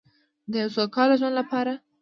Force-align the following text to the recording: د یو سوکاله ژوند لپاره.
د 0.51 0.53
یو 0.61 0.69
سوکاله 0.75 1.15
ژوند 1.19 1.35
لپاره. 1.39 1.73